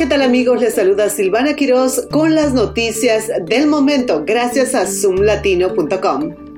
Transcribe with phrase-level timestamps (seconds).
[0.00, 0.58] ¿Qué tal amigos?
[0.62, 6.49] Les saluda Silvana Quiroz con las noticias del momento gracias a zoomlatino.com.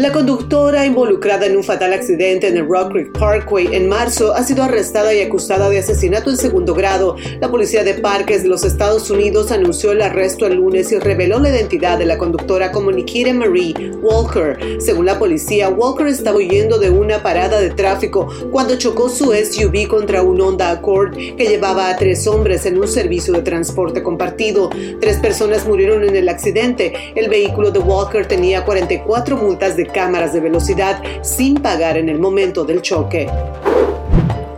[0.00, 4.42] La conductora involucrada en un fatal accidente en el Rock Creek Parkway en marzo ha
[4.42, 7.16] sido arrestada y acusada de asesinato en segundo grado.
[7.38, 11.38] La policía de parques de los Estados Unidos anunció el arresto el lunes y reveló
[11.38, 14.58] la identidad de la conductora como Nikita Marie Walker.
[14.80, 19.86] Según la policía, Walker estaba huyendo de una parada de tráfico cuando chocó su SUV
[19.86, 24.70] contra un Honda Accord que llevaba a tres hombres en un servicio de transporte compartido.
[24.98, 27.12] Tres personas murieron en el accidente.
[27.14, 32.18] El vehículo de Walker tenía 44 multas de cámaras de velocidad sin pagar en el
[32.18, 33.28] momento del choque.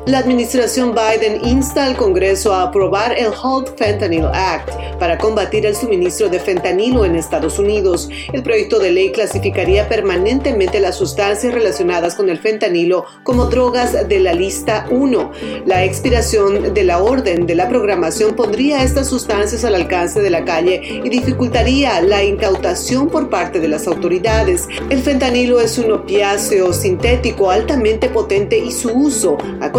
[0.05, 5.77] La administración Biden insta al Congreso a aprobar el Halt Fentanyl Act para combatir el
[5.77, 8.09] suministro de fentanilo en Estados Unidos.
[8.33, 14.19] El proyecto de ley clasificaría permanentemente las sustancias relacionadas con el fentanilo como drogas de
[14.19, 15.30] la lista 1.
[15.66, 20.45] La expiración de la orden de la programación pondría estas sustancias al alcance de la
[20.45, 24.66] calle y dificultaría la incautación por parte de las autoridades.
[24.91, 29.70] El fentanilo es un opiáceo sintético altamente potente y su uso ha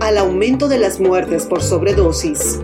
[0.00, 2.60] al aumento de las muertes por sobredosis.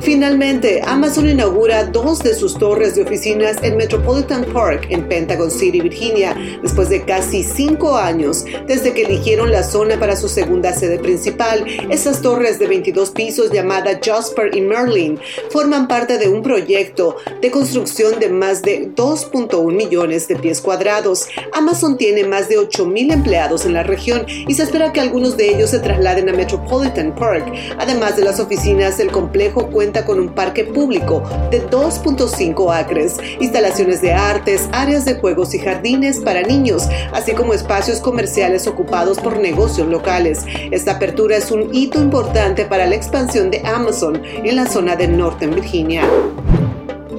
[0.00, 5.80] Finalmente, Amazon inaugura dos de sus torres de oficinas en Metropolitan Park, en Pentagon City,
[5.80, 10.98] Virginia, después de casi cinco años desde que eligieron la zona para su segunda sede
[10.98, 11.64] principal.
[11.90, 15.18] Esas torres de 22 pisos llamada Jasper y Merlin
[15.50, 21.26] forman parte de un proyecto de construcción de más de 2.1 millones de pies cuadrados.
[21.52, 25.54] Amazon tiene más de 8.000 empleados en la región y se espera que algunos de
[25.54, 27.52] ellos se trasladen a Metropolitan Park.
[27.78, 29.68] Además de las oficinas, el complejo
[30.04, 36.20] con un parque público de 2.5 acres, instalaciones de artes, áreas de juegos y jardines
[36.20, 40.44] para niños, así como espacios comerciales ocupados por negocios locales.
[40.70, 45.08] Esta apertura es un hito importante para la expansión de Amazon en la zona de
[45.08, 46.02] Northern Virginia.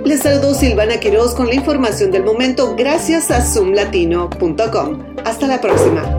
[0.05, 5.03] Les saludo Silvana Quiroz con la información del momento gracias a zoomlatino.com.
[5.25, 6.18] Hasta la próxima.